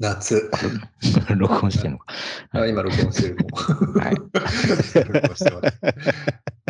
[0.00, 0.50] 夏。
[1.36, 2.06] 録音してんのか。
[2.52, 4.00] あ今、録音してるもん。
[4.00, 4.14] はい。
[4.14, 5.80] 録音してます。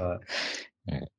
[0.03, 1.11] はい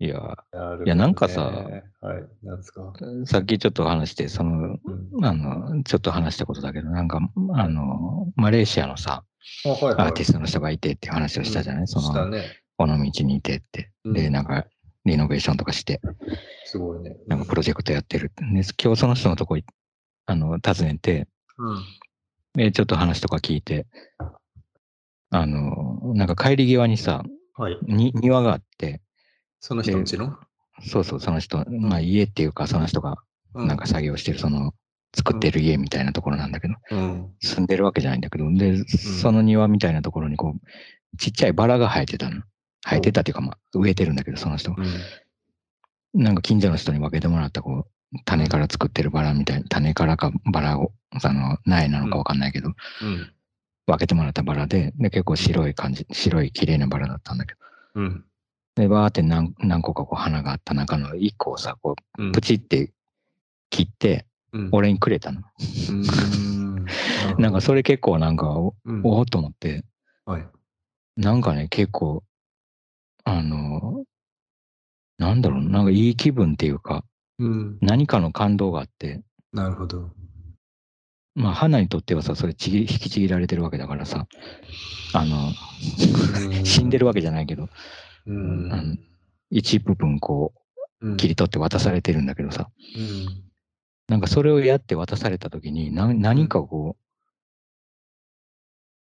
[0.00, 2.92] いや、ねいやなんかさはい、夏か？
[3.24, 7.20] さっきちょっと話して、その、うんあの、ちょっと話したことだけど、なんか、
[7.54, 9.22] あの、マレーシアのさ、
[9.64, 9.94] あ、はいはい。
[9.94, 12.42] アーティストの人がいてっていう話をしたじゃない、その、したね。
[12.76, 13.92] この道にいてって。
[14.04, 14.66] うんで、なんか、
[15.04, 16.00] リノベーションとかして、
[16.64, 17.16] すごいね。
[17.28, 18.32] なんかプロジェクトやってる。
[18.36, 19.64] で、今日その人のとこい、
[20.26, 21.26] あの、訪ねて、
[21.58, 21.84] うん。
[22.54, 23.86] で、ちょっと話とか聞いて、
[25.30, 27.22] あの、なんか帰り際にさ、
[27.54, 27.78] はい。
[27.82, 29.00] に庭があって、
[29.60, 30.38] その人んちの？
[30.86, 33.16] そうそう、その人、まあ家っていうか、その人が
[33.54, 34.72] うなんか作業してる、その、
[35.14, 37.34] 作ってる家みたいなところなんだけど、うん。
[37.40, 42.42] 住んでるわけじゃないんだけど、で、その庭みたいなところにこう、ちっちゃいバラが生えてたの。
[42.84, 44.74] 生えてたっていうか、まあ、植えてるんだけど、その人。
[46.14, 46.22] うん。
[46.22, 47.86] なんか近所の人に分けてもらった、こう、
[48.24, 52.68] 種から作ってるバラみたいな、種からかバラを、あの、苗なのか分かんないけど、
[53.02, 53.32] うん。
[53.86, 57.60] 分けてもらったバラで、で、結構白い感じ、白い綺麗なバラだったんだけど、
[57.94, 58.24] うん。
[58.76, 62.92] で、バーって何何個かこう花があった中の1個をさ、こうプチって
[63.70, 64.68] 切って、うん。
[64.72, 65.42] 俺にくれたの。
[65.90, 66.86] うん。
[67.38, 69.84] なんかそれ結構なんか、おうんおーっと思って、
[70.26, 70.46] はい。
[71.16, 72.22] なんかね、結構、
[73.24, 74.04] あの、
[75.18, 77.04] なんだろう、なんかいい気分っていうか、
[77.38, 77.78] うん。
[77.80, 80.10] 何かの感動があって、なるほど。
[81.34, 84.26] まあ、花にとってはさ、それちぎ引きちぎられてるわけだからさ、
[85.14, 85.52] あの、
[86.64, 87.68] 死んでるわけじゃないけど、
[88.26, 88.72] うん。
[88.72, 88.96] あの
[89.50, 90.54] 一部分こ
[91.02, 93.44] う切り取って渡されてるんだけどさ、うん。
[94.08, 96.96] なんかそれをやって渡された時に、な何かこ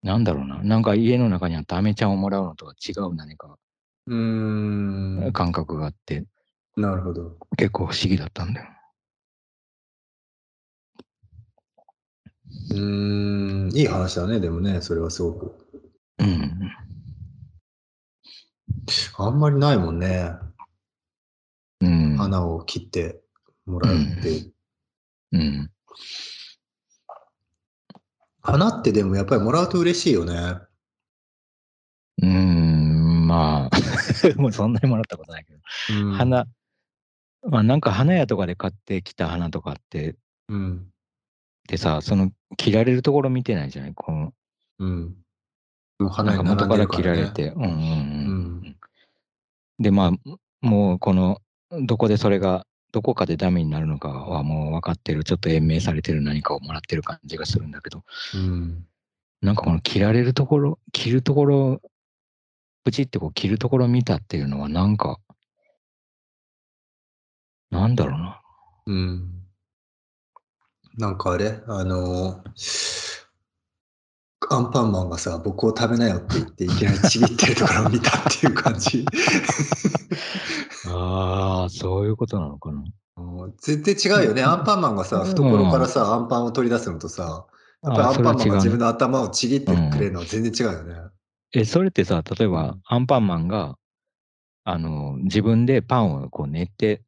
[0.03, 3.59] う、なんだろうな、なんか家の中にあったアメちゃんをもらうのとは違う何か
[4.07, 5.31] うん。
[5.33, 6.25] 感覚があって、
[6.79, 7.37] なるほど。
[7.57, 8.69] 結構不思議だったんだよ。
[12.70, 13.70] うん。
[13.75, 15.57] いい話だね、でもね、それはすごく。
[16.19, 16.70] うん。
[19.19, 20.33] あんまりないもんね。
[21.80, 22.17] うん。
[22.17, 23.20] 花を切って
[23.67, 24.52] もらうって。
[25.33, 25.70] うん。
[28.41, 30.69] 花ってでもやっぱりもらうと嬉しいよね。
[32.23, 33.70] うーん、まあ、
[34.41, 35.61] もうそんなにもらったことないけど。
[36.02, 36.13] うん。
[36.14, 36.47] 花、
[37.47, 40.17] まあなんか花屋とかで買ってきた花とかって、
[40.49, 40.87] うん。
[41.69, 43.95] でさ、その切られるところ見てないじゃない？
[43.95, 44.33] この、
[44.79, 45.15] うん。
[45.99, 47.23] なん花かに並んでる元から切からね。
[47.23, 47.49] れて。
[47.51, 47.83] うんうんううん。
[48.69, 48.77] ん。
[49.79, 50.31] で、まあ、
[50.67, 51.41] もうこの、
[51.83, 58.03] どこでそれが、どこかでダメになるのかはもう分かってる、ちょっと延命されてる何かをもらってる感じがするんだけど、
[58.35, 58.87] うん。
[59.43, 61.83] なんかこの切られるところ、切るところ、
[62.85, 65.19] プチってこう切るところ見たっていうのはなんか、
[67.70, 68.40] なんだろうな。
[68.86, 69.30] うん。
[70.96, 71.62] なんかあれ？
[71.67, 73.18] あのー
[74.51, 79.05] アンパンマンがさ、僕を食べなよって言って、いきなりちぎってるところを見たっていう感じ。
[80.86, 82.83] ああ、そういうことなのかな。
[83.61, 84.42] 全然違うよね。
[84.42, 87.46] アンパンマンがさ、懐からさ、アンパンを取り出すのとさ、
[87.83, 90.95] やっぱアンパンマンが自分の頭をちぎってくれるのは全然違うよね。
[91.52, 93.77] え、それってさ、例えば、アンパンマンが、
[94.64, 97.02] あの、自分でパンをこう練って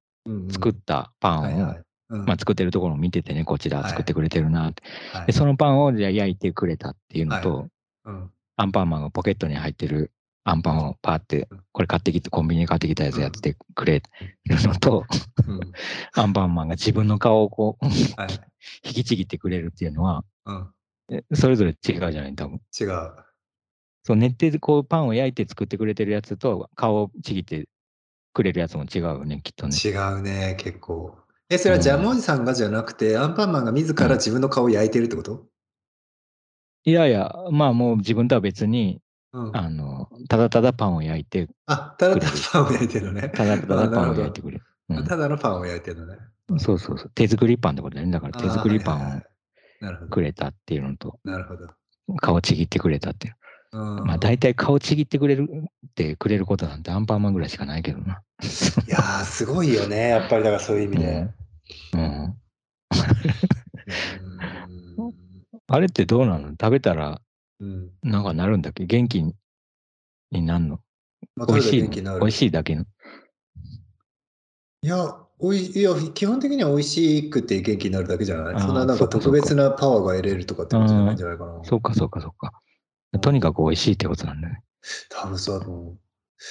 [0.50, 1.82] 作ったパンを、はいはい。
[2.10, 2.24] うん。
[2.26, 3.90] まあ、作ってるところを見ててね、こっちだ、はい。
[3.90, 4.82] 作ってくれてるなって。
[5.12, 5.26] はい。
[5.26, 7.68] で、そのパンをじゃあ焼いてくれたっていうのと、
[8.56, 10.12] アンパンマンがポケットに入ってる
[10.44, 14.04] アンパンをパーってうん、これ買ってきて、コンビニで買ってきたやつやってくれる
[14.46, 15.04] のと、
[15.46, 15.60] うん。
[16.16, 18.28] アンパンマンが自分の顔をこう、はい
[18.84, 20.22] 引きちぎってくれるっていうのは、
[21.32, 21.76] それぞれ違う
[22.12, 22.60] じゃない、多分。
[22.78, 23.12] 違う。
[24.02, 27.68] そう、練って、こう、パンを焼いて作ってくれてるやつと、顔をちぎって
[28.32, 29.76] くれるやつも違うよね、きっとね。
[29.76, 31.18] 違うね、結構。
[31.48, 35.46] え、それはジャムおじさんがじゃなくて、アンパンマンが自ら自分の顔を焼いてるってこと？
[36.84, 39.00] いやいや、まあもう自分とは別に、
[39.32, 39.56] うん。
[39.56, 43.30] あの、ただただパンを焼いて、あ、ただただパンを焼いてるのね。
[43.34, 44.64] ただただパンを焼いてくれる。
[44.88, 46.18] うんただのパンを焼いてるのね。
[46.58, 47.10] そうそうそう。
[47.14, 48.12] 手作りパンってことだよね。
[48.12, 49.20] だから手作りパンを。
[50.10, 51.68] くれたっていうのと、なるほど。
[52.20, 53.36] 顔ちぎってくれたっていう。
[53.72, 58.22] うんまあ大体顔ちぎってくれるってくれることなんてアンパンマンぐらいしかないけどな。
[58.86, 60.08] いやー、すごいよね。
[60.10, 61.28] やっぱりだからそういう意味で。
[61.94, 62.00] うん。
[62.00, 62.36] うん
[65.72, 66.50] あれってどうなの？
[66.50, 67.20] 食べたら
[67.60, 67.90] うん。
[68.02, 68.86] なんかなるんだっけ？
[68.86, 69.34] 元気に
[70.32, 70.80] なるの？
[71.36, 71.70] まあ美味しい
[72.32, 72.82] しいだけの？
[74.82, 78.60] いや、おいいや基本的には美味しくて元気になるだけじゃない？
[78.60, 81.62] そんななんか特別なパワーが得れるとかってことじゃないんじゃないかな。
[81.62, 82.60] そうかそうかそうか。
[83.20, 84.62] とにかく美味しいってことなんだね。
[85.08, 85.98] 多分そうだと思う。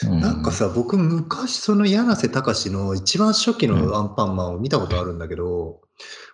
[0.08, 5.80] うんなんかさ、僕昔その柳瀬隆の一番初期のアンパンマンを見たことあるんだけど、うん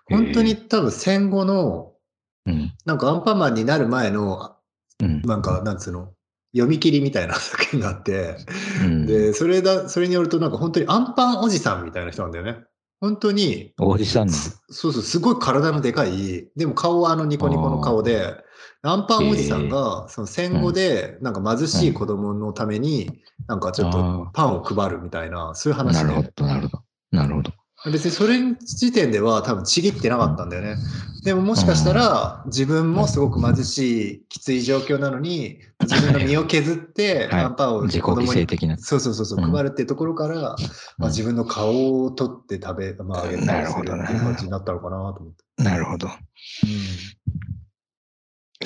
[0.07, 1.95] 本当に多分戦後の
[2.45, 2.73] うん。
[2.85, 4.55] なんかアンパンマンになる前の、
[5.01, 5.21] うん。
[5.23, 6.13] なんか、なんつうの、
[6.53, 8.37] 読み切りみたいな作品があって、
[8.81, 12.57] うん、で、それだ、それによると、なんか本当にアンパンおじさんみたいな人なんだよね。
[13.01, 18.35] 本当に、おじさんそうそう、すごい体のでかい、でも顔はあのニコニコの顔で、
[18.87, 26.83] アンパンおじさんが、その戦後で、なんか貧しい子供のために、なんかちょっあとーパンを配るみたいな、そういう話で、なるほど、なるほど。
[27.11, 27.51] なるほど。
[27.91, 30.75] 別にそれ時点では多分ちぎってなかったんだよね。
[31.23, 38.77] でももしかしたら、自分もすごく貧しい、きつい状況なのに、自分の身を削って、はいアンパンを自己犠子供に牲的な。
[38.77, 40.55] そうそうそうそう、うん配るっていうところから、
[40.97, 45.63] まあ、自分の顔を取って食べ、まあ、あげたりするっていうなるほどね感じになったのかなと思って。
[45.63, 46.07] なるほど。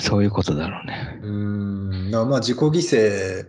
[0.00, 1.20] そういうことだろうね。
[1.22, 2.10] うん。
[2.10, 3.46] まあ自己犠牲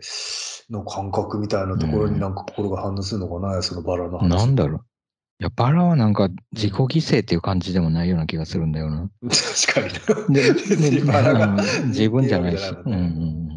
[0.72, 4.30] の感覚みたいなところになんか心が反応するのかな、そのバラの話。
[4.30, 4.86] なんだろう。
[5.40, 9.10] いや、バラはなんか自己犠牲っていう感じでもないような気がするんだよな。
[9.68, 10.42] 確かにな。
[10.42, 12.70] で、 バラがうん自分じゃないし。
[12.70, 13.52] うんうんうんうん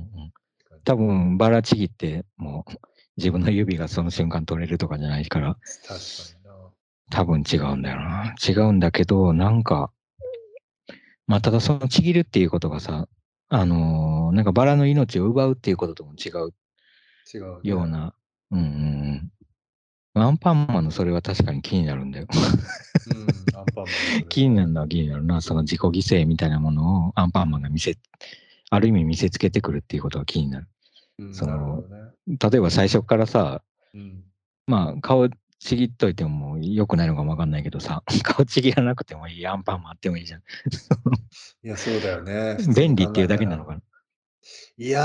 [0.85, 2.73] 多分、バラちぎって、もう、
[3.17, 5.57] 自分の指がその瞬間取れるとかじゃないから、
[5.89, 6.05] 確か
[6.39, 6.71] にな。
[7.11, 8.35] 多分違うんだよな。
[8.47, 9.91] 違うんだけど、なんか、
[11.27, 13.09] まあ、ただそのちぎるっていうことがさ、
[13.49, 16.53] あのーなんかバラの命を奪うっていうこととも違う
[17.33, 17.71] 違う、ね。
[17.71, 17.87] よう。
[17.87, 18.15] な、
[18.51, 19.31] うんうん
[20.15, 20.23] うん。
[20.23, 22.27] アンパンマンのそれは確かに気になるんだよ。
[22.33, 23.59] うん。
[23.59, 24.29] アンパンマン。
[24.29, 25.41] 気になるのは気になるな。
[25.41, 27.97] その自己犠牲みたいなものをアンパンマンが見せ、
[28.71, 30.69] ある意味見せつけてくるっていうことが気になる。
[31.19, 31.87] うんそのね。
[32.27, 33.63] 例えば最初からさ、
[33.95, 34.25] うん。
[34.67, 35.29] まあ顔
[35.65, 40.41] ちぎっといても良くないのかもわかんないけどさ、 顔ちぎらなくてもいいアンパンマンあってもいいじゃん。
[40.41, 40.43] い
[41.69, 42.59] や、そうだよね。
[42.77, 43.81] 便利っていうだけなのかな。
[44.77, 45.05] いやー、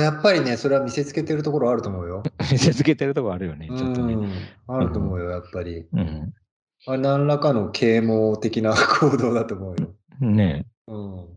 [0.00, 2.24] やっぱりね、それは見せつけてるところあると思うよ。
[2.50, 4.14] 見せつけてるとこあるよね、ちょっとね。
[4.14, 4.32] うん、
[4.66, 5.86] あると思うよ、やっぱり。
[5.92, 6.34] うん。
[6.88, 9.94] あれ何らかの啓蒙的な行動だと思うよ。
[10.18, 11.28] ねえうん。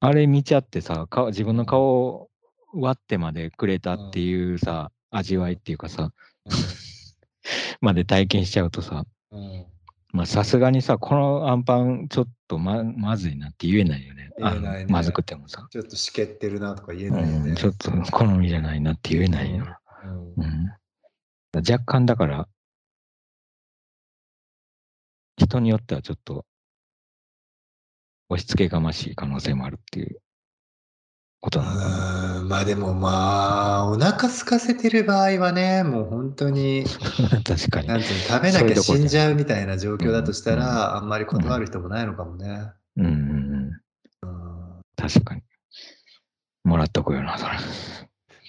[0.00, 2.30] あれ見ちゃってさ、顔自分の顔を
[2.74, 6.12] 割ってまでくれたっていうさ、味わいっていうかさ、
[7.80, 9.66] まで体験しちゃうとさ、うん。
[10.12, 14.30] まあさすがにさ、このアンパンちょっとままずいなって言えないよね。
[14.38, 17.52] 言えないねまずくてもさ、ちょっとしけってるなとか言えうないよね。
[17.52, 17.54] ん。
[17.54, 19.66] ちょっと好みじゃないなって言えないよ。
[20.04, 20.72] うんうん。
[21.56, 22.48] 若干だから、
[25.38, 26.44] 人によってはちょっと
[28.28, 30.20] 押し付けがましい可能性もあるっていう
[31.46, 32.40] ことなのかな。
[32.40, 36.84] うんまあでもまあ、お腹空かせてる場合はね、もう本当に、
[37.44, 37.88] 確かに。
[37.88, 42.72] なんていうの、食べなきゃ死んじゃうみたいな状況だとしたうんら、あんまり断る人もないのかもね。
[42.96, 43.70] うんうん
[44.96, 45.42] 確かに。
[46.64, 47.52] もらっとくよな、それ。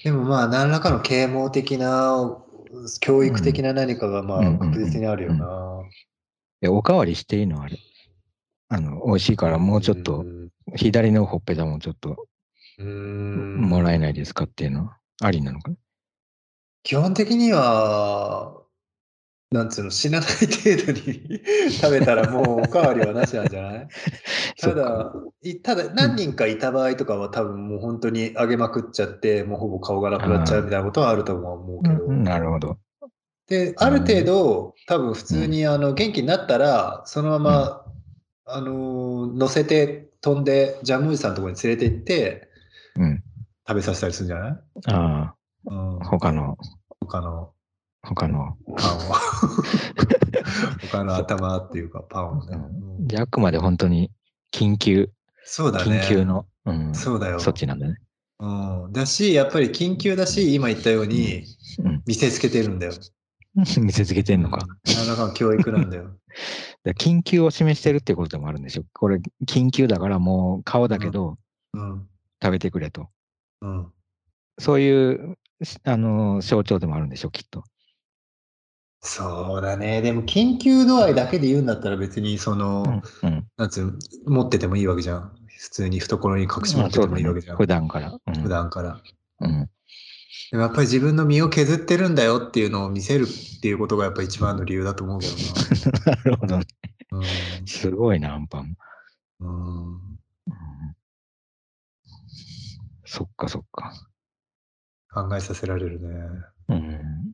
[0.03, 2.37] でもまあ、何らかの啓蒙的な、
[2.99, 5.81] 教育的な何かがまあうん確実にあるよな。
[6.61, 7.77] え、おかわりしていいのあれ。
[8.69, 10.25] あの、美味しいからもうちょっと、
[10.75, 12.15] 左のほっぺたもちょっとうん。
[12.83, 15.71] もらえないですかっていうのはありなのか？
[15.71, 15.77] な
[16.83, 18.61] 基本的には、
[19.51, 21.41] なんつうの、死なない程度に
[21.71, 23.87] 食べたらもうおかわりはなしなんじゃない？
[24.57, 32.05] そ ただ、いただ何人かいた場合とかは多分もう本当に揚げまくっちゃって、もうほぼ顔がなくなっちゃうみたいなことはあるとは思うけど。
[32.05, 32.77] うんなるほど。
[33.47, 37.85] で、ある程度、多分普通にあの元気になったら、そのまま、
[38.45, 42.46] あのー乗せて飛んで、ジャムおじさんのところに連れて行って、
[42.97, 43.23] うん。
[43.67, 44.59] 食べさせたりするんじゃない？
[44.87, 45.35] あ
[45.65, 46.57] うんあ、、他の、
[47.01, 47.51] 他の
[48.03, 48.57] 他の。
[48.77, 49.13] パンを。
[50.91, 52.57] 他の頭っていうかパンをね。
[52.57, 54.11] うんじゃあ、あくまで本当に
[54.51, 55.09] 緊急、
[55.43, 56.01] そうだね。
[56.01, 57.39] 緊急の、うん、そうだよ。
[57.39, 57.95] 措置なんだね。
[58.39, 58.91] うん。
[58.93, 61.43] だし、やっぱり緊急だし、今言ったように
[61.83, 62.03] うん。
[62.07, 62.93] 見せつけてるんだよ。
[63.55, 64.65] 見せつけてんのか。
[64.85, 66.11] 何らかの教育なんだよ。
[66.83, 68.83] だ緊急を示してるっていうことでもあるんでしょ。
[68.93, 71.37] これ、緊急だからもう顔だけど
[71.73, 72.07] うん。
[72.41, 73.09] 食べてくれと。
[73.61, 73.91] うん。
[74.59, 77.63] そういう、しあの、象徴でもあるんでしょ、きっと。
[79.01, 80.01] そうだね。
[80.01, 83.29] でも、緊急度合いだけで言うんだったら別に、その、うん。
[83.29, 83.47] うん。
[83.57, 83.93] なんつうの、
[84.25, 85.31] 持っててもいいわけじゃん。
[85.57, 87.57] 普通に懐に隠し持っててもいいわけじゃん。
[87.57, 88.19] 普段から。
[88.25, 89.01] うん、普段から。
[89.41, 89.69] うん。
[90.51, 95.33] でもやっぱり自分の身を削ってるんだよっていうのを見せるっていうことがやっぱ一番の理由だと思うけど
[96.11, 96.65] な るほどね。
[97.11, 97.27] な。
[97.65, 98.77] すごいな、アンパン。
[99.39, 100.19] うん。
[103.07, 103.23] うん。
[103.23, 103.93] うんそっかそっか。
[105.13, 106.09] 考えさせられるね。
[106.67, 107.31] うん。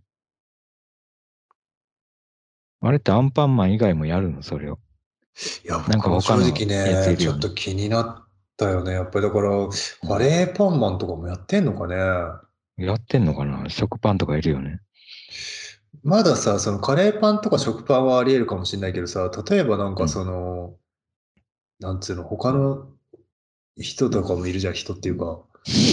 [2.81, 4.43] あれってアンパンマン以外もやるの？
[4.43, 4.77] それを。
[5.65, 8.91] いや、なんか正直ね、ちょっと気になったよね。
[8.91, 9.49] やっぱりだから、
[10.07, 11.95] カレーパンマンとかもやってんのかね？
[12.85, 13.67] やってんのかな？
[13.69, 14.79] 食パンとかいるよね。
[16.03, 20.75] まださ、そのカレーパンとか食パンはあり得るかもしれないけどさ、例えばなんかその、
[21.79, 22.87] なんつうの、他の
[23.77, 25.41] 人とかもいるじゃん、人っていうか。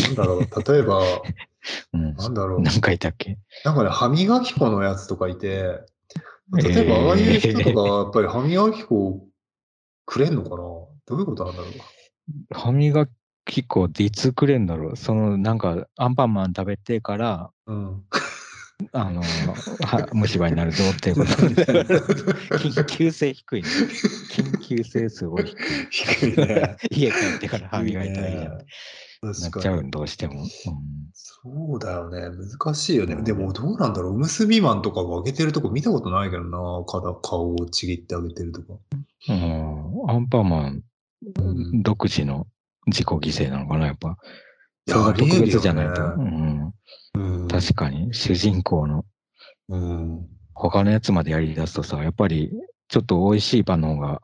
[0.06, 1.00] なんだろう、例えば、
[1.92, 2.14] うん。
[2.14, 2.60] なんだろう。
[2.62, 3.38] 何かいたっけ？
[3.64, 5.80] なんかね、歯磨き粉のやつとかいて、
[6.52, 9.26] 例えば、ああいう人とかはやっぱり歯磨き粉
[10.06, 10.56] くれんのかな？
[10.56, 11.72] どういうことなんだろう？
[12.52, 13.06] 歯磨
[13.44, 18.04] き粉っていつくれんだろうその、なんか、アンパンマン食べてから、うん。
[18.92, 21.32] あの、は虫歯になるぞっていうこと。
[22.56, 23.68] 緊急性低いね。
[24.32, 25.54] 緊急性すごい低い。
[25.90, 26.76] 低いね。
[26.90, 28.58] 家帰ってから歯磨いたらいいじゃん。
[28.58, 28.64] ね
[29.22, 29.34] なっ。
[29.34, 30.42] ちゃうん、どうしても。
[30.42, 30.48] うん
[31.42, 32.28] そうだよね。
[32.60, 33.16] 難しいよね。
[33.22, 34.12] でもどうなんだろう。
[34.12, 36.58] おむすびマンとかがあげてるとこ見たことないけどな。
[36.86, 38.78] 顔顔をちぎってあげてるとか。
[39.28, 40.82] うん、アンパンマン
[41.38, 42.46] うん独自の
[42.88, 44.18] 自己犠牲なのかな、やっぱ。
[44.86, 46.02] いや特別じゃないと。
[46.02, 46.72] ありえる
[47.14, 47.48] うん、うん。
[47.48, 49.06] 確かに、主人公の
[49.70, 50.28] うん。
[50.52, 52.50] 他のやつまでやり出すとさ、やっぱり
[52.88, 54.20] ちょっと美味しいパンの方が、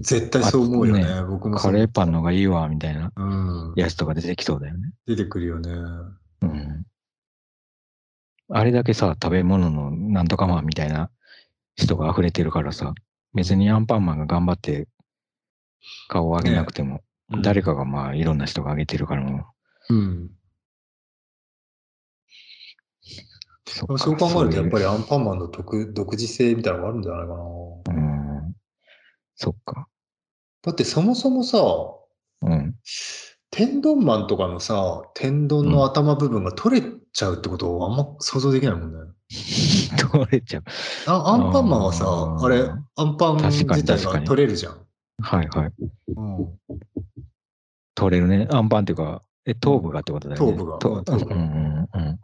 [0.00, 1.04] 絶対そう思うよね。
[1.04, 3.72] あ僕もカレーパンの方がいいわ、みたいなうん。
[3.76, 4.92] やつとか出てきそうだよね。
[5.06, 5.70] 出てくるよね。
[6.42, 6.86] うん。
[8.48, 11.10] あれだけさ、食べ物のなんとかマンみたいな
[11.76, 12.94] 人が溢れてるからさ、
[13.34, 14.88] 別にアンパンマンが頑張って
[16.08, 17.02] 顔を上げなくても、
[17.42, 19.46] 誰かがまあいろんな人が上げてるからも
[19.90, 20.30] うん。
[23.66, 24.84] そう考えると、やっぱり。
[24.84, 27.42] りアンパンマンの独独自性みたいなのがあるんじゃないかな。
[27.96, 28.05] うん。
[29.36, 29.86] そっか。
[30.62, 31.58] だってそもそもさ、
[32.42, 32.74] うん。
[33.50, 38.98] 天丼マンとかのさ、天丼の頭部分が取れちゃうってことをあんま想像できないもんね。
[40.12, 40.64] 取れちゃう。
[41.06, 44.86] あアンパンマンはさ、あれ、アンパン自体が取れるじゃん。
[45.20, 45.72] はいはい。
[46.16, 46.58] うん、
[47.94, 48.48] 取れるね。
[48.50, 50.52] アンパンっていうか、え、頭部がってことだよね。
[50.52, 52.20] 頭部がうんうんうん。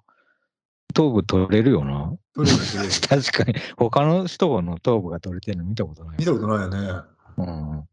[0.92, 2.12] 頭部取れるよな。
[2.34, 2.90] 取れる取れる。
[3.22, 3.54] 確かに。
[3.76, 6.24] 他の人の頭部が取れてるの見たことない見。
[6.24, 7.02] たことないよね。
[7.38, 7.88] うん。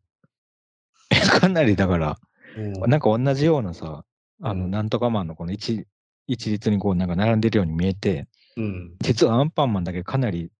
[1.12, 2.20] え かなりだから、
[2.58, 4.03] うんなんか同じようなさ、
[4.41, 5.86] あの、うんなんとかマンのこの一
[6.27, 8.27] 一律にこうなんか並んでるように見えて、
[8.58, 10.51] うん、実はアンパンマンだけかなり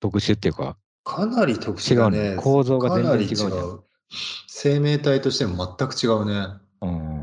[0.00, 2.18] 特殊っていうか、かなり特殊だね。
[2.18, 3.80] 違うね構造が全然違う
[4.46, 6.46] 生命体としても全く違うね。
[6.80, 7.17] うん。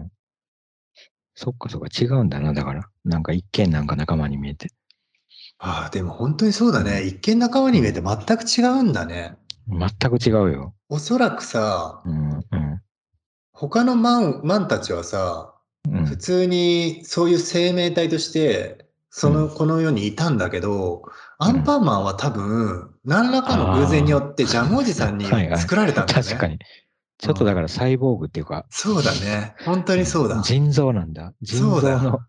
[1.36, 2.89] そっかそっか、違うんだな、だから。
[3.04, 4.72] なんか一見なんか仲間に見えて。
[5.58, 7.04] ああ、でも本当にそうだね。
[7.04, 9.36] 一見仲間に見えて全く違うんだね。
[9.68, 10.74] 全く違うよ。
[10.89, 12.82] おそらくさ、うん、うん。
[13.51, 15.51] 他のマンマンたちはさ、
[15.89, 21.04] うん普通にそういう生命体として、その、うんこの世にいたんだけど、
[21.38, 25.25] アンパンマンは多分、何らかの偶然によってジャムおじさんに
[25.58, 26.25] 作られたんだよね。
[26.25, 26.60] 確かに。
[27.17, 29.55] ちょっとだからサイボーグっていうか、そうだね。
[29.65, 30.41] 本当にそうだ。
[30.41, 31.34] 腎臓なんだ。
[31.41, 32.19] 腎そうだ臓の。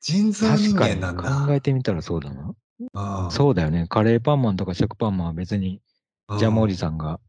[0.00, 1.22] 人造人間なんだ。
[1.46, 2.54] 考えてみたらそうだな。
[2.94, 3.86] うんそうだよね。
[3.88, 5.80] カレーパンマンとか食パンマンは別に
[6.28, 7.20] うんジャムおじさんが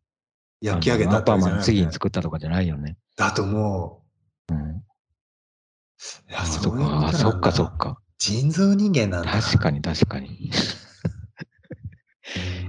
[0.62, 2.96] 焼き上げたパンマン次に作ったとかじゃないよね。
[3.18, 4.02] だと思
[4.50, 4.58] うん。
[4.58, 4.84] う。
[6.30, 8.00] いや、あそっか、あそっかそっか。
[8.18, 9.32] 人造人間なんだ。
[9.32, 10.52] 確かに確かに。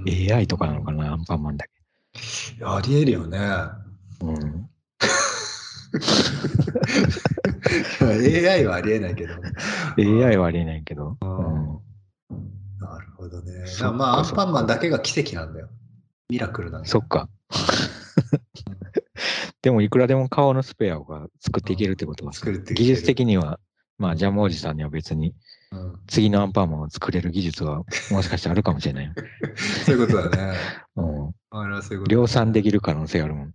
[0.05, 1.71] うん AI とかなのかな、アンパンマンだけ。
[2.65, 3.39] ありえるよね。
[4.23, 4.69] うん。
[8.49, 9.33] AI はありえないけど。
[9.97, 11.17] AI はありえないけど。
[11.21, 11.79] ううんん。
[12.79, 13.65] なるほどね。
[13.93, 15.69] まあ、アンパンマンだけが奇跡なんだよ。
[16.29, 16.91] ミラクルなんだよ。
[16.91, 17.29] そっか。
[19.61, 23.59] でも、いくらでも顔のスペアが作っていけるってことはさ、作るっていける技術的には、
[23.97, 25.29] まあ、ジャムおじさんには別に、
[25.71, 29.13] うん次のアンパンマンを作れる技術は、もしかしてあるかもしれないよ。
[29.85, 30.57] そういうことだね。
[30.95, 31.33] うん。
[32.07, 33.53] 量産できる可能性あるもん。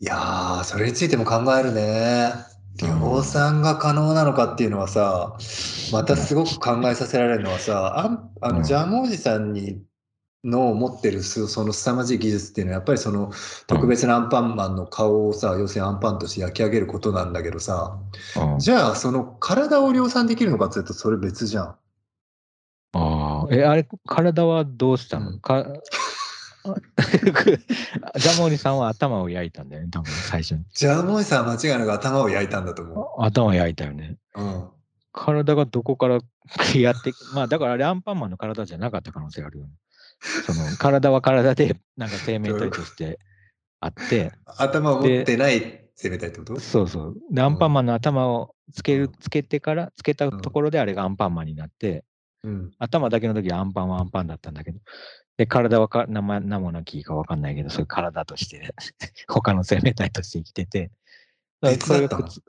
[0.00, 2.32] いやー、それについても考えるね。
[2.82, 5.36] 量産が可能なのかっていうのはさ、
[5.92, 8.56] またすごく考えさせられるのはさ、あんあうん。
[8.56, 9.82] のジャムおじさんに
[10.44, 13.32] の持ってるすその凄まじい技術っていうのはやっぱりその
[13.66, 17.98] 特別なアンパンマンの顔をさ、要するにアンパンとして焼き上げることなんだけどさ、
[18.34, 21.78] うん、じゃあその体を量産できるのかっていうとそれ別じゃん。
[22.92, 25.40] ああ、え、あれ、体はどうしたの、うん。
[25.40, 25.64] か
[28.18, 30.64] ジャムおじさんは頭を焼いたんだよね、多分最初に。
[30.74, 34.16] ジャムおじさんは間違いなく頭を焼いたんだと思頭焼いたよね。
[34.34, 34.42] う。
[34.42, 34.68] うん。
[35.12, 36.18] 体がどこから
[36.74, 39.72] やって、 まあだからあれアンパンマンの体じゃなかった可能性があるよね。
[40.46, 43.18] その体は体で、なんか生命体として
[43.80, 46.60] あって、頭を持ってない生命体ってこと？
[46.60, 47.16] そうそう。
[47.30, 52.04] で、アンパンマンの頭をつけるうん、つけてから、つけたところであれがアンパンマンになって、
[52.42, 52.70] うん。
[52.78, 54.78] 頭だけの時はアンパンはアンパンだったんだけど、
[55.36, 58.74] で、体はか名前名もなきかわかんないけど、そういう体として、
[59.28, 60.90] 他の生命体として生きてて、
[61.80, 62.42] それがくつ、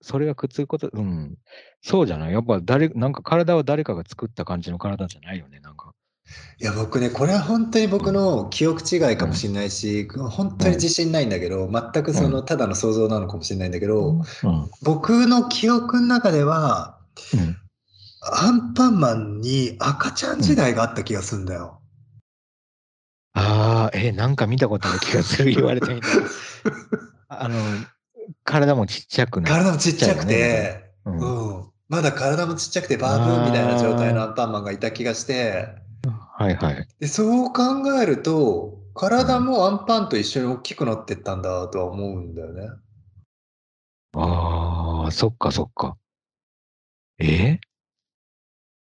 [0.00, 1.36] それがくっつくこと、うん。
[1.82, 2.32] そうじゃない？
[2.32, 5.92] やっぱ誰、なんか体は誰かが作った感じの体じゃないよね、なんか。
[6.58, 14.24] いや、僕ね、これは本当に僕の記憶違いかもしれないし、本当に自信ないんだけど、全くその、ただの想像なのかもしれないんだけど、うん。
[14.82, 16.98] 僕の記憶の中では、
[17.34, 17.56] うん。
[18.22, 21.81] アンパンマンに赤ちゃん時代があった気がするんだよ。
[23.34, 26.14] ああ、え、なんか見たことある気がする、 言われてみたら。
[27.28, 27.56] あの、
[28.44, 29.52] 体もちっちゃくない。
[29.52, 30.32] 体もちっちゃくて、
[31.04, 31.24] よねう
[31.60, 31.72] ん。
[31.88, 35.68] まだ体もちっちゃくてバーブーンみたいな状態のアンパンマンがいた気がして、
[36.38, 36.88] はいはい。
[37.00, 37.62] でそう考
[38.00, 42.68] えると、体もアンパンと一緒に大きくなってったんだとは思うんだよね。
[44.14, 45.96] ああ、そっかそっか。
[47.18, 47.58] え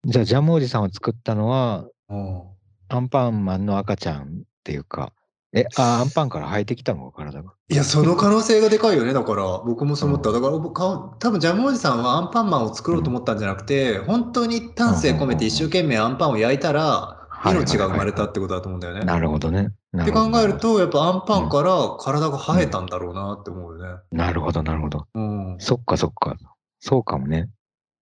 [0.05, 2.56] じゃあ、ジャムおじさんを作ったのは、うん。
[2.89, 4.27] アンパンマンの赤ちゃんっ
[4.65, 5.13] ていうか、
[5.53, 7.53] え、あ、アンパンから生えてきたのか、体が。
[7.69, 9.15] いや、その可能性がでかいよね。
[9.15, 10.31] だから、僕もそう思った。
[10.31, 19.05] うんだから僕、か多分ジャムおじさんはアンパンマンを作ろうと思ったんじゃなくて、本当に丹精込めて一生懸命アンパンを焼いたら、命が生まれたってことだと思うんだよね。
[19.05, 19.71] なるほどね。
[20.03, 24.01] って考える、と、やっぱアンパンから体が生えたんだろうなって思うよね。
[24.13, 25.07] なるほど、なるほど。
[25.15, 25.57] うん。
[25.59, 26.37] そっかそっか。
[26.81, 27.49] そうかもね。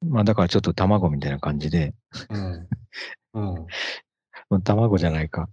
[0.02, 1.94] まあだからちょっと卵みたいな感じで、
[2.30, 2.68] うん。
[3.34, 3.66] うん。
[4.50, 5.48] うん卵じゃないか。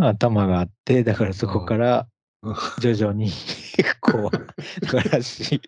[0.00, 2.06] 頭があって、だからそこから
[2.42, 3.30] うん徐々に、
[4.00, 5.60] こう、だから足、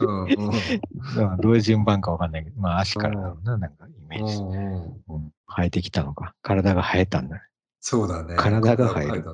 [0.00, 1.40] うん。
[1.40, 4.36] どういう順番かわかんないけど、まあ足からだろうな、なんかイメージ。
[4.36, 6.34] うんうんうん生えてきたのか。
[6.42, 7.42] 体が生えたんだね。
[7.80, 8.34] そうだね。
[8.36, 9.24] 体が生える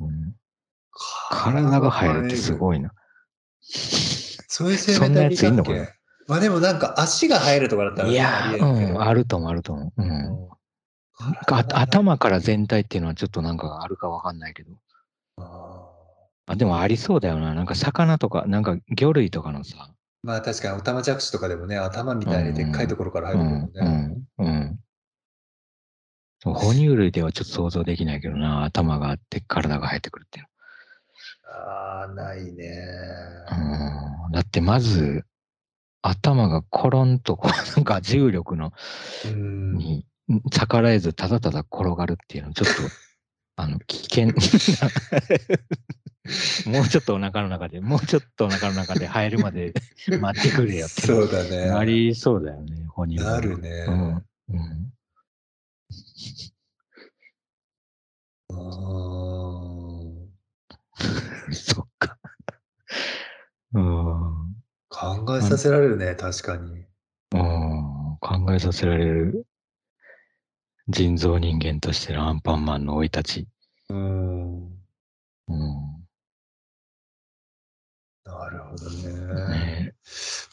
[0.00, 0.34] うん
[1.30, 2.56] 体が生えるってすい。
[2.56, 2.92] ごいな。
[3.60, 5.72] そういう生命そんなやついんのか
[6.26, 10.02] まあでもなんか足が生えるとかだったらねいやうん、あるともあると思う。
[10.02, 10.48] うん。
[11.46, 14.72] 頭から全体っていうのはちょっとなんかあるかわかんないけど。
[15.38, 15.90] あ
[16.46, 17.54] あ、でもありそうだよな。
[17.54, 19.76] なんか魚とか、なんか魚類とかのさ。
[19.76, 24.24] ーまあ確かにオタマジャクシとかでもね、頭みたいにでっかいところからう生えてくるもんん、ね。
[24.38, 24.80] うん、うん。
[26.42, 28.64] そう哺乳類ではちょっと想像できないけどな。
[28.64, 30.46] 頭があって体が生えてくるっていう
[31.48, 32.66] ああ、ないね。
[33.50, 34.26] の。
[34.26, 34.32] うん。
[34.32, 35.24] だってまず、
[36.02, 38.72] 頭がコロンとこう、なんか重力の
[39.24, 39.74] うん。
[39.76, 42.82] に逆らえずただただ転がるっていうのはちょっと、
[43.56, 44.34] あの、危険な。
[46.66, 49.72] もうちょっとお腹の中で、もうちょっとお腹の中で生えるまで
[50.20, 51.68] 待ってくれよってそうだね。
[51.68, 53.70] なりそうだよね、哺乳類はなるね。
[53.86, 54.26] うん。
[54.48, 54.92] うん。
[58.50, 60.26] あー
[61.52, 62.18] そっか。
[63.74, 64.40] うん。
[64.40, 64.46] うん。
[64.88, 66.84] 考えさせられるね、確かに。
[67.30, 68.18] 考
[68.52, 69.46] えさせられる
[70.88, 73.48] 人造人間としてのアンパンマンの生い立ち。
[73.90, 74.66] うん。
[74.66, 75.96] うん。
[78.24, 79.48] なるほどね。
[79.50, 79.94] ね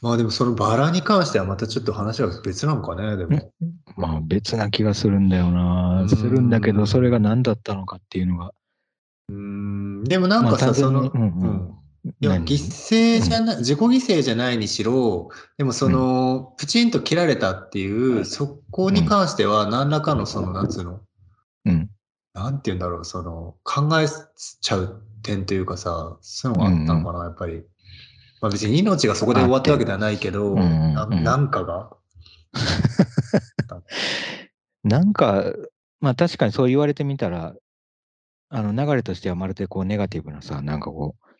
[0.01, 3.51] まあでもそのバラに関してはまたちょっと話は別なのかね、でも。
[3.95, 6.05] まあ別な気がするんだよなう。
[6.05, 8.53] んするんだけど、それが何だったのかっていうのが。
[9.29, 10.03] うん。
[10.03, 12.45] でもなんかさ、その、うんうんいや何？
[12.45, 21.01] 犠牲じゃない、自己犠牲じゃないにしろ、でもその、プチンと切られたっていう、そこに関しては何らかのその、なんつうの、
[21.65, 21.89] うん。
[22.33, 27.63] なんて言うんだろう、その、考えちゃう点というかさ、そういうのがあったのかな、やっぱり。
[28.41, 31.05] まあ別に命がそこで終わったわけではないけど、な
[31.37, 31.95] んかが。
[34.83, 35.45] なんか、
[36.01, 37.55] まあ確かにそう言われてみたら、
[38.49, 41.32] あの流れとしてはまるでこうネガティブなさ、なんかこう、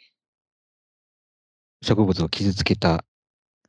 [1.84, 3.06] 植物を傷つけた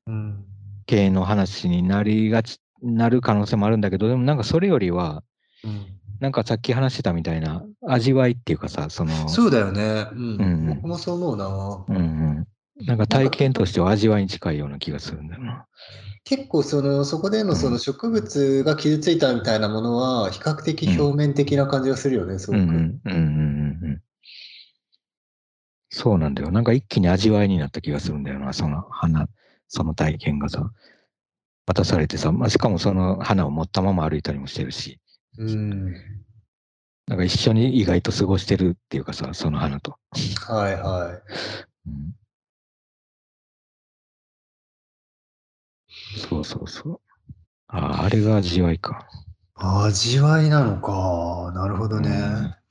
[0.06, 0.44] うん。
[0.86, 5.22] 系の話になりがち、なる可能性もあるんだけど、でもなんかそれよりは、
[5.64, 5.86] うん
[6.20, 10.06] なんかさっき話してたみたいな味わいっていうかさ、その、そうだよね。
[10.12, 10.18] うん。
[10.18, 11.84] うんうん僕もそう思うな。
[11.88, 12.00] うんう
[12.80, 12.86] ん。
[12.86, 15.66] なんか体験としては味わいに近いような気がするんだよな。
[16.22, 22.58] 結構その、そこでのその植物が傷ついたみたいなものは、比較的表面的な感じがするよね、すごく。
[22.60, 24.02] うんうんうんうんうんうん。
[25.94, 26.50] そうなんだよ。
[26.50, 29.28] なんか一気に味わいになった気がするんだよな、その花、
[29.68, 30.68] その体験がさ、
[31.66, 34.98] 渡されてさ、まあ、しかもその花を持ったまま歩いたりもしてるし、
[35.38, 35.92] うん。
[37.06, 39.96] なんか一緒に意外と過ごしてるっていうかさ、その花と。
[40.48, 41.88] はいはい。
[41.88, 42.12] うん、
[46.28, 47.00] そうそうそう。
[47.68, 49.06] ああ、あれが味わいか。
[49.54, 51.52] 味わいなのか。
[51.54, 52.10] なるほどね。
[52.10, 52.63] うー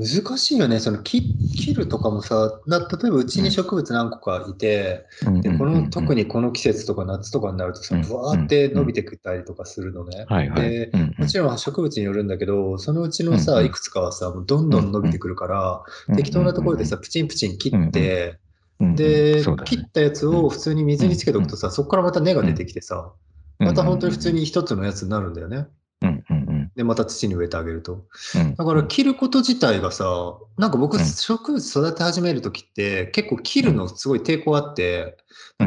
[0.00, 0.80] 難しいよね。
[0.80, 5.04] その切切るとかもさ、な例えばうちに植物何個かいて、
[5.42, 8.02] でこの特に、にこの季節とか夏とかになるとさ、うん。
[8.02, 10.26] ぶわーって伸びてくったりとかするのね。
[10.54, 15.82] でもちろん植物によるんだけど、そのうちのさ、いくつかはさ、もうどんどん伸びてくるから、
[16.16, 18.38] 適当なところでさ、、プチンプチン切って、
[18.80, 19.56] で、ね。
[19.64, 23.12] 切ったやつを普通に水につけておくとさ、そこからまた根が出てきてさ、
[23.58, 25.66] また本当に普通に一つのやつになるんだよね。
[26.76, 28.04] で、また土に植えてあげると。
[28.36, 28.54] うん。
[28.54, 30.04] だから切ること自体がさ、
[30.56, 35.16] なんか僕うん植物育て始めるときって結構切るのすごい抵抗あって、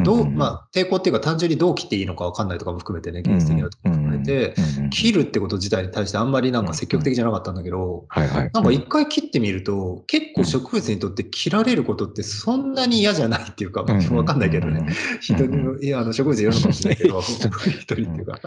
[0.04, 8.06] どう、まあ抵抗っていうか単純にどう切っていいのかわかんないとかも含めてね、技術的なところも含めて、うんうん切るってこと自体に対してあんまりなんか積極的じゃなかったんだけど。
[8.14, 14.86] なんか一回切ってみると、結構植物にとって切られることってそんなに嫌じゃないっていうか、うんわかんないけどね。。
[15.20, 18.40] 人にも、いや、あの植物いるのかもしれないけど、 人一人っていうか。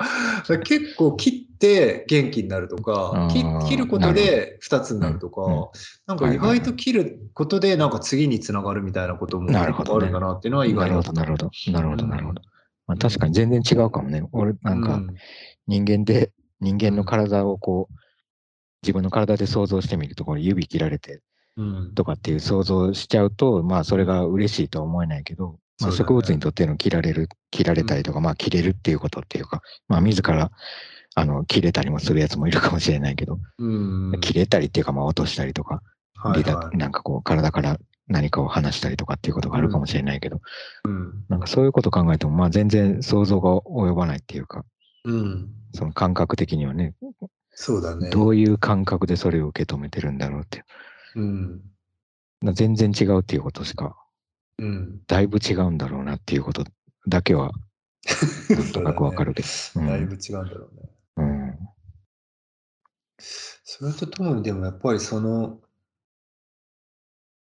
[0.64, 3.30] 結構切って元気になるとか、
[3.68, 5.72] 切ることで二つになるとか
[6.06, 11.32] なんか意外と切ることでなんか次につながるみたいなこともあるんだなっていうのは意なるほど、外だった。
[11.32, 11.72] なるほど。
[11.72, 12.42] なるほど、うんなるほど。
[12.88, 14.24] まあ確かに全然違うかもね。
[14.32, 15.16] 俺、なんかうん
[15.68, 17.94] 人間で、人間の体をこう、
[18.84, 21.22] 自分の体で想像してみると、これ指切られて
[21.58, 21.94] うん。
[21.96, 30.52] とかっていう想像しちゃうと、まあそれが嬉しいとは思えないけど、まあ植物にとっての切られる、切られたりとか、まあ切れるっていうことっていうか、まあ自ら、
[31.16, 35.82] あの、切れたりもするやつもいるかもしれないけど、うん切れたりっていうか、まあ落としたりとか、
[36.16, 36.78] はいはい。
[36.78, 40.42] なんかこう体から何かを離したりとかっていうことがあるかもしれないけど、
[40.86, 41.26] うん。
[41.28, 44.64] なんかそういうこと考えても、まあ全然想像が及ばないっていうか、
[45.08, 46.96] うんその感覚的にはね、
[47.50, 48.10] そうだね。
[48.10, 50.66] どういう感覚でそれを受け止めてるんだろうっていう。
[51.16, 51.62] うん
[52.42, 53.96] な全然違うっていうことしか、
[54.60, 56.66] うんだいぶ違うんだろうなっていうこと
[57.08, 57.52] だけは、
[58.50, 59.48] なんとなくわかるけど。
[59.48, 60.90] そうだねだいぶ違うんだろうね。
[61.18, 61.58] うん。
[63.20, 65.60] それとともにでもやっぱりその、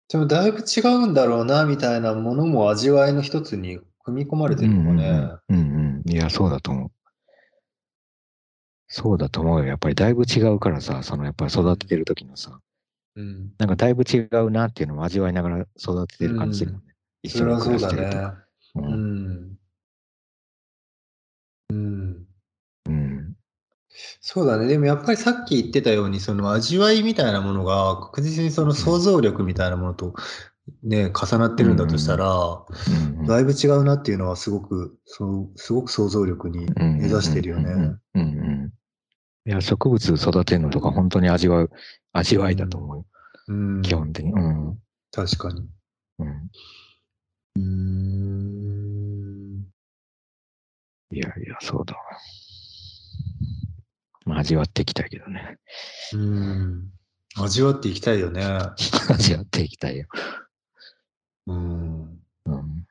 [0.08, 5.08] でもだいぶ違うんだろうなみたいなものも味わいの一つに組み込まれてるのかね。
[5.48, 6.10] うんうんうん。
[6.10, 6.90] いや、そうだと思う。
[8.96, 9.66] そうだと思うよ。
[9.66, 12.58] やっぱりだいぶ違うからさ、そのやっぱり育ててる時のさ、
[13.14, 13.52] うん。
[13.58, 16.94] なんかだいぶ違うなっていうのも味わいながら育ててる感じするもんね。
[17.22, 18.16] 一緒にそれはそうだ暮らしてると。
[18.16, 18.32] ね。
[18.76, 18.80] う。
[18.80, 19.58] うんん。
[21.68, 22.26] うん。
[22.86, 23.36] うん。
[24.22, 24.66] そうだね。
[24.66, 30.14] でもやっぱりさっき言ってたように、その味わいみたいなものが確実にその想像力みたいなものと
[30.82, 37.72] ね、重なってるんだとしたら、うんうんだいぶ違うなっていうのはすごく、そうすごく想像力に目指してるよね。
[37.72, 38.72] うんうんうん。
[39.46, 41.70] いや、植物育てるのとか本当に味わう、
[42.12, 43.06] 味わいだと思うよ。
[43.46, 43.82] うん。
[43.82, 44.32] 基本的に。
[44.32, 44.78] うん。
[45.12, 45.68] 確かに。
[46.18, 46.50] うん。
[47.54, 49.66] うーん。
[51.12, 52.00] いやいや、そうだわ。
[54.24, 55.58] まあ、味わっていきたいけどね。
[56.12, 56.90] うん。
[57.36, 58.42] 味わっていきたいよね。
[59.14, 60.06] 味わっていきたいよ。
[61.46, 62.20] うん。
[62.46, 62.86] うん。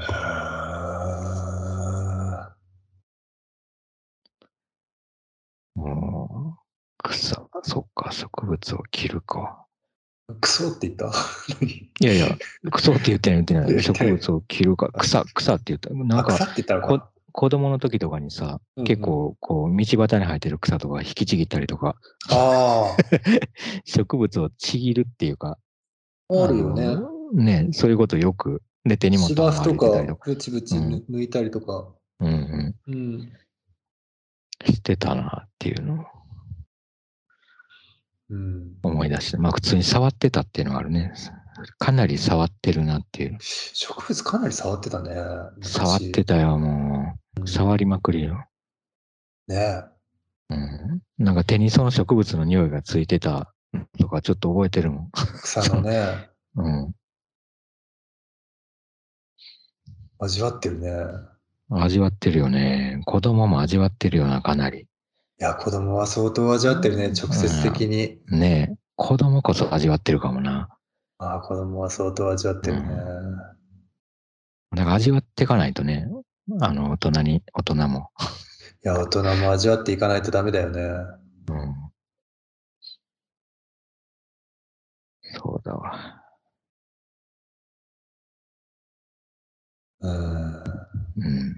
[0.00, 2.48] へー
[5.78, 6.62] もう、
[7.08, 9.64] 草、そっか、植物を切るか。
[10.40, 11.06] クソって言った？
[11.64, 12.36] いやいや、
[12.72, 13.66] 草って言ってない言ってない。
[13.68, 14.90] 言ってない植物を切るか。
[14.92, 15.90] 草、草って言った。
[15.94, 17.10] なんか、って言った。
[17.32, 21.96] 子供の時とかにさ、うんうん結構、こう、道端に生えてる草とか引きちぎったりとか、
[22.30, 22.96] あ
[23.84, 25.58] 植物をちぎるっていうか、
[26.30, 26.96] あ、あるよね。
[27.32, 31.88] ね、そういうことよく、で、手荷物を芝生とか歩いてたりと、か、ブチブチうん抜いたりとか。
[32.20, 33.32] うんうん、うん。
[34.66, 36.04] してたなっていうの。
[38.82, 41.12] 思い出して、まあ普通に触ってたっていうのがあるね。
[41.78, 43.38] かなり触ってるなっていう。
[43.40, 45.14] 植物かなり触ってたね。
[45.56, 47.48] 昔触ってたよ、もう。
[47.48, 48.44] 触りまくりよ。
[49.48, 49.82] ね
[50.50, 51.00] うん。
[51.18, 53.52] なんか手にその植物の匂いがついてた
[53.98, 55.10] とかちょっと覚えてるもん。
[55.42, 56.94] 草のね、 うん。
[60.20, 60.90] 味わってるね。
[61.70, 63.02] 味わってるよね。
[63.04, 64.87] 子供も味わってるよな、かなり。
[65.40, 68.20] いや、子供は相当味わってるね、直接的に。
[68.26, 68.76] ねえ。
[68.96, 70.68] 子供こそ味わってるかもな。
[71.18, 72.88] ああ、子供は相当味わってるね。
[74.74, 76.08] だから味わっていかないとね、
[76.60, 78.10] あの、大人に、大人も。
[78.84, 80.80] いや、大人も味わっていかないとダメだよね。
[80.80, 81.74] うん。
[85.36, 86.20] そうだわ。
[90.00, 90.12] うん。
[90.12, 91.54] うん。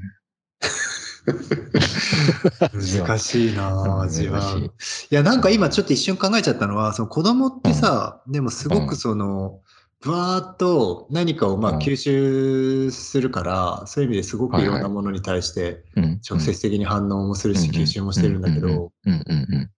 [2.73, 5.15] 難しいな、味わ難しい。
[5.15, 9.61] や、なんか今ちょっと一瞬考えちゃったのは、その子供ってさ、でもすごくその、
[10.01, 11.75] ぶわーっと何かをまうん。
[11.77, 16.21] あ吸収するから、そういう意味ですごくいろんなものに対してうん。
[16.29, 19.13] 直接的に反応もするし、吸収もしてるんだけど、うん。
[19.13, 19.23] うん。
[19.27, 19.71] うん。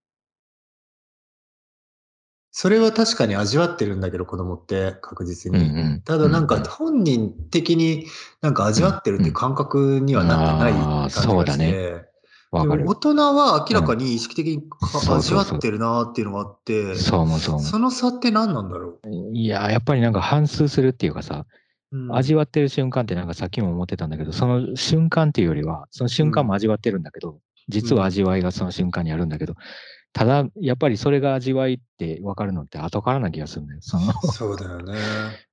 [2.54, 5.68] それは確かに味わってるんだけど、子供って確実うんうに。
[5.96, 6.02] ん。
[6.02, 8.06] ただなんか本人的に
[8.42, 12.11] なんか味わってるっていう感覚にはなってない感じあーそうだがして、ね
[12.52, 12.88] わかる。
[12.88, 17.60] 大人は明らかに意識的にうそうそう味わってるなっていうのがあって、そうもそうも。
[17.60, 18.98] その差って何なんだろ
[19.32, 21.46] いや、やっぱりなんか反数するっていうかさ、
[21.90, 29.54] うん味わってる瞬間ってなんかさっきも思ってたんだけど、その瞬間っていうよりは、その瞬間も味わってるんだけど、実は味わいがその瞬間にあるんだけど、
[30.12, 33.80] ただ、やっぱりそれが味わいって分かるのって後からな気がするんだよ。
[33.82, 34.94] そのそうだよね。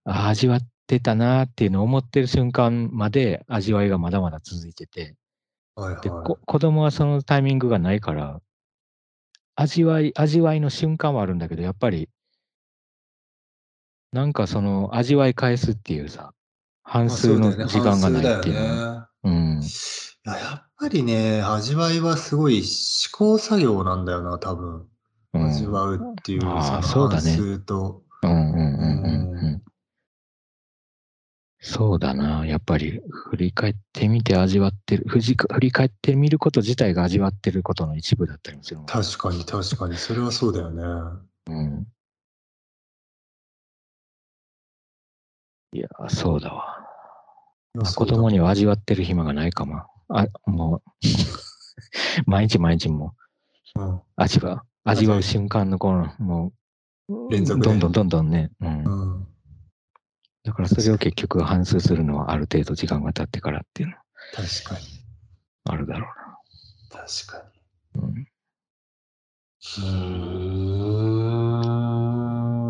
[0.04, 5.16] あ 味わってたなーっていうのを思ってる瞬間まで味わいがまだまだ続いてて、で、
[5.80, 6.10] はいはい。
[6.10, 8.42] こ子供はそのタイミングがないから、
[9.56, 12.10] 味わい、味わいの瞬間はあるんだけど、やっぱり、
[14.12, 16.34] なんかその味わい返すっていうさ、
[16.84, 19.62] 半まあ数の時間がないっていううん。
[19.62, 24.88] いややっぱりね、味わいはすごい試行作業なんだよな、多分。
[25.34, 28.04] うん味わうっていう、あーそうだね半数と。
[28.24, 28.99] うんうんうんうんううん。
[31.62, 32.46] そうだな。
[32.46, 35.04] やっぱり振り返ってみて味わってる。
[35.08, 38.86] 振り振り返ってみること自体が味わってることの一部だったりもするもん。
[38.86, 40.84] 確かに確かに、それはそうだよね。
[41.48, 41.88] うん。
[45.74, 46.80] いや、そうだわ。
[47.74, 49.84] まあ子供には味わってる暇がないかも。
[50.08, 50.82] あ、もう、
[52.26, 53.14] 毎日毎日も
[53.76, 56.54] ううん味わう、味わう瞬間のこの、も
[57.10, 58.50] う、連続でどんどんどんどんね。
[58.62, 58.84] うん。
[58.84, 59.28] うん。
[60.44, 63.96] だからそれを結局反数するのはある程度時間が経ってからっていうの
[64.34, 64.86] 確かに。
[65.66, 66.08] あるだろ
[66.90, 67.44] 確か
[67.96, 68.08] うな。
[68.08, 68.14] うん。
[68.16, 68.22] に。
[68.22, 69.86] うー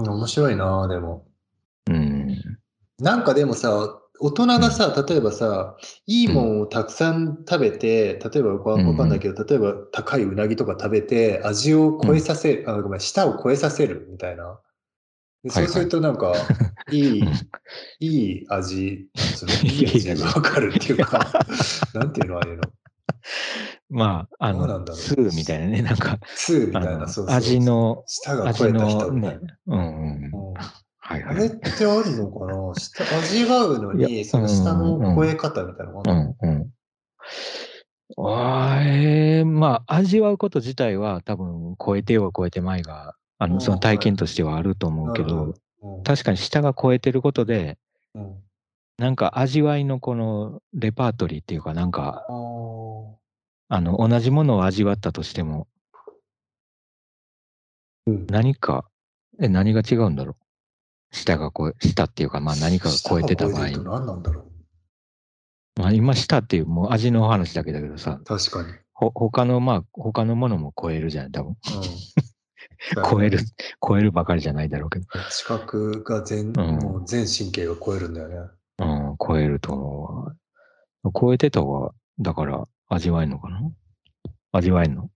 [0.05, 0.09] ん。
[0.09, 1.27] 面白いな、でも。
[1.89, 2.35] うん。
[2.99, 14.59] なんかでもさ、大人がさ、例えばさ、いいもんをたくさん食べて、例えばわわかんないけど、例えば高いうなぎとか食べて、味を超えさせる、あ、ごめん、舌を超えさせるみたいな。
[15.47, 16.33] そうするとなんか、
[16.91, 17.33] いい、うん。
[17.99, 20.15] いい味、そ のいい味。
[20.15, 21.45] がわかるっていうか、
[21.93, 22.63] なんていうのああいうの。
[23.89, 27.35] まあ、あの、スーみたいなね、なんか、あのツーみたいな、そうそう。
[27.35, 29.39] 味の、舌が超え味た人のみたいね。
[29.65, 30.31] な。、うん
[31.01, 31.35] はいはい。
[31.37, 32.75] あれってあるのかな？
[32.75, 36.35] 舌味わうのいに、やその舌の超え方みたいなのがあるの？
[36.41, 36.71] うんうん。
[38.17, 45.55] あーえー、まあ、味わうこと自体は多分超えてようが超えてまいが、あの、その体験としてはあると思うけど、
[46.03, 47.77] 確かに舌が超えてることで、
[48.13, 48.43] うん。
[48.97, 55.67] なんか味わいのこのレパートリーっていうか、なんか、あの、同じものを味わったとしても、
[58.07, 58.27] うん。
[58.27, 58.85] 何か、
[59.39, 60.35] え、何が違うんだろ
[61.11, 61.15] う？
[61.15, 64.41] 舌が超え、舌っていうか、まあ何かが超えてた場合何なんだろ
[65.77, 65.81] う？
[65.81, 68.73] まあ今舌っていうもう味の話だけだけどさ、確かに。
[68.93, 71.57] ほ、他の、まあ、他のものも超えるじゃん、多分。
[72.95, 73.39] うん超える、
[73.85, 75.05] 超えるばかりじゃないだろうけど。
[75.29, 78.35] 視覚が全、んもう全神経が超えるんだよね。
[78.79, 80.33] うん、超えると思
[81.03, 81.11] うわ。
[81.13, 83.59] 超えてたは、だから、味わえんのかな？
[84.51, 85.09] 味わえんの？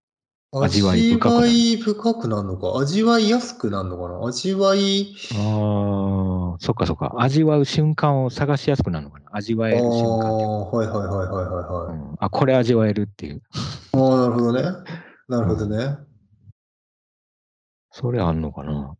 [0.56, 2.78] 味わい深くなる味わい深くなるのか？
[2.78, 4.28] 味わいやすくなるのかな？
[4.28, 7.15] 味わい、ああ、そっかそっか。
[7.17, 9.26] 味わう瞬間を探しやすくなるのかな？
[9.32, 10.78] 味わああえる瞬間っていうか。
[10.78, 11.97] はいはいはいはいはいはい。
[11.97, 13.41] うん、あ、これ味わえるっていう。
[13.93, 14.62] ああ、なるほどね。
[15.28, 15.97] なるほどね。
[17.93, 18.97] それあんのかな？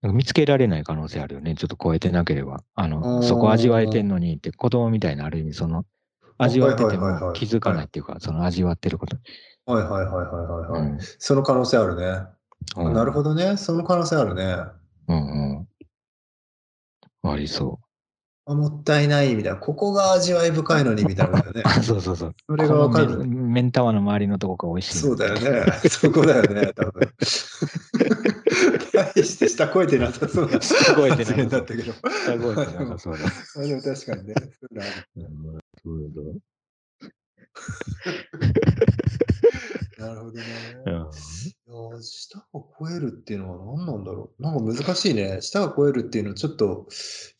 [0.00, 1.54] なんか見つけられない可能性あるよね。
[1.54, 2.64] ちょっと超えてなければ。
[2.74, 5.84] ああの、ーそこ味わえてんのにって、子供みたいなある意味、その、
[6.38, 9.16] 味わってても気づかないっていうか、その味わってること。
[9.66, 12.26] はいはいはいはいはい、はいうんその可能性あるね。
[12.76, 13.56] うんなるほどね。
[13.56, 14.56] その可能性あるね。
[15.08, 15.66] うんう
[17.24, 17.30] ん。
[17.30, 17.78] ありそ
[18.46, 19.58] あもったいないみたいな。
[19.58, 21.62] ここが味わい深いのにみたいなね。
[21.78, 21.82] う。
[21.82, 22.34] そうそうそう。
[22.48, 23.62] それがわかこのる。
[23.62, 24.98] 目目ん玉の周りのとこが美味しい。
[24.98, 25.72] そうだよね。
[25.88, 27.12] そこだよね、多分。
[28.92, 31.76] 大して下超えてなさそうな 下超えてなさそう。
[31.76, 33.24] 下超えてなんかそうだ。
[33.56, 34.34] あでも確かにね。
[34.60, 34.84] そうだ
[39.98, 40.44] なるほどね。
[40.86, 44.42] うんいやー舌が超えるっていうのは何なんだろう。
[44.42, 45.38] なんか難しいね。
[45.40, 46.88] 舌が超えるっていうのはちょっと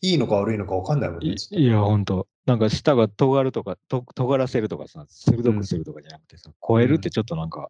[0.01, 1.35] いいのか悪いのか分かんないもんね。
[1.51, 2.27] いいや、ほんと。
[2.45, 7.69] なんか舌が尖るとか、と尖らせるとかさ、鋭くするとかじゃなくてさ、超えるってちょっとなんか、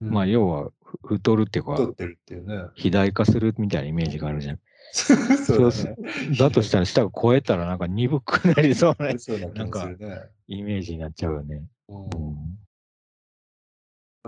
[0.00, 0.70] うんまあ要は
[1.02, 2.56] ふ太るっていうか、太ってるっていうね。
[2.70, 4.58] 肥大化するみたいなイメージがあるじゃん。
[4.92, 5.96] そうだそうね。
[6.38, 10.22] だとしたら舌が超えたらなんか鈍くなりそうな そうな気もするね。
[10.48, 11.62] イメージになっちゃうよね。
[11.88, 12.58] うんうん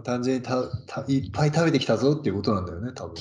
[0.01, 3.17] 単純にたたいっぱい食べてきたぞっていうことなんだよね、多分。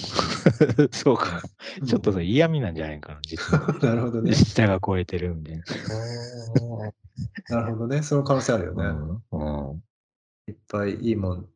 [0.91, 1.41] そうか。
[1.85, 3.73] ちょっとそれ嫌味なんじゃないかな、実は。
[3.83, 4.33] なるほどね。
[4.33, 5.65] 舌が超えてるみたいな。
[7.49, 8.01] なるほどね。
[8.03, 8.83] その可能性あるよね。
[9.31, 9.83] うんうん
[10.47, 11.49] いっぱいいいもん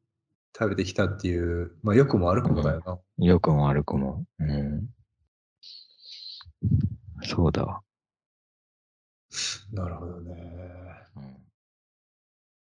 [0.57, 2.97] 食べてきたっていう、まあ、良くも悪くもだよな。
[3.17, 4.25] 良くも悪くも。
[4.39, 4.87] うん。
[7.23, 7.81] そうだわ。
[9.73, 10.94] なるほどね。